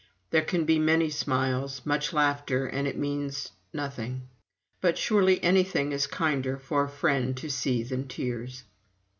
There 0.31 0.41
can 0.41 0.65
be 0.65 0.79
many 0.79 1.11
smiles, 1.11 1.83
much 1.85 2.11
laughter, 2.11 2.65
and 2.65 2.87
it 2.87 2.97
means 2.97 3.51
nothing. 3.71 4.27
But 4.81 4.97
surely 4.97 5.39
anything 5.43 5.91
is 5.91 6.07
kinder 6.07 6.57
for 6.57 6.83
a 6.85 6.89
friend 6.89 7.37
to 7.37 7.51
see 7.51 7.83
than 7.83 8.07
tears! 8.07 8.63